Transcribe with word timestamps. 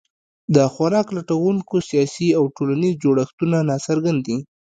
د 0.55 0.57
خوراک 0.73 1.07
لټونکو 1.17 1.75
سیاسي 1.89 2.27
او 2.37 2.43
ټولنیز 2.55 2.93
جوړښتونه 3.03 3.57
ناڅرګند 3.69 4.19
دي. 4.27 4.37